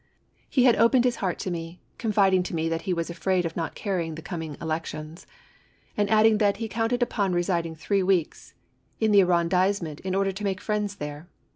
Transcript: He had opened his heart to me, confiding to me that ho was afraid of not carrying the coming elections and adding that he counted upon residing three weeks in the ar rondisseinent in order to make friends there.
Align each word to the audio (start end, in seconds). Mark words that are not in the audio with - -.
He 0.49 0.63
had 0.63 0.75
opened 0.77 1.03
his 1.03 1.17
heart 1.17 1.37
to 1.37 1.51
me, 1.51 1.79
confiding 1.99 2.41
to 2.49 2.55
me 2.55 2.67
that 2.69 2.87
ho 2.87 2.95
was 2.95 3.11
afraid 3.11 3.45
of 3.45 3.55
not 3.55 3.75
carrying 3.75 4.15
the 4.15 4.23
coming 4.23 4.57
elections 4.59 5.27
and 5.95 6.09
adding 6.09 6.39
that 6.39 6.57
he 6.57 6.67
counted 6.67 7.03
upon 7.03 7.33
residing 7.33 7.75
three 7.75 8.01
weeks 8.01 8.55
in 8.99 9.11
the 9.11 9.21
ar 9.21 9.27
rondisseinent 9.29 9.99
in 9.99 10.15
order 10.15 10.31
to 10.31 10.43
make 10.43 10.59
friends 10.59 10.95
there. 10.95 11.27